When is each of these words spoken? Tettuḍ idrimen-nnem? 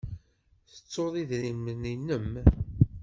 Tettuḍ 0.71 1.13
idrimen-nnem? 1.21 2.31